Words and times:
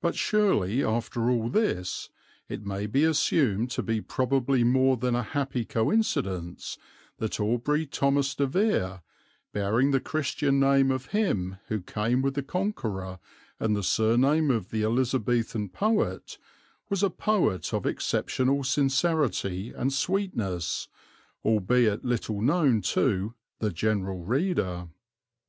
But 0.00 0.14
surely, 0.14 0.84
after 0.84 1.28
all 1.28 1.48
this, 1.48 2.08
it 2.48 2.64
may 2.64 2.86
be 2.86 3.02
assumed 3.02 3.68
to 3.72 3.82
be 3.82 4.00
probably 4.00 4.62
more 4.62 4.96
than 4.96 5.16
a 5.16 5.24
happy 5.24 5.64
coincidence 5.64 6.78
that 7.18 7.40
Aubrey 7.40 7.84
Thomas 7.84 8.36
De 8.36 8.46
Vere, 8.46 9.02
bearing 9.52 9.90
the 9.90 9.98
Christian 9.98 10.60
name 10.60 10.92
of 10.92 11.06
him 11.06 11.56
who 11.66 11.80
came 11.80 12.22
with 12.22 12.34
the 12.34 12.44
Conqueror 12.44 13.18
and 13.58 13.74
the 13.74 13.82
surname 13.82 14.52
of 14.52 14.70
the 14.70 14.84
Elizabethan 14.84 15.70
poet, 15.70 16.38
was 16.88 17.02
a 17.02 17.10
poet 17.10 17.72
of 17.74 17.86
exceptional 17.86 18.62
sincerity 18.62 19.72
and 19.72 19.92
sweetness, 19.92 20.86
albeit 21.44 22.04
little 22.04 22.40
known 22.40 22.82
to 22.82 23.34
"the 23.58 23.72
general 23.72 24.22
reader." 24.22 24.86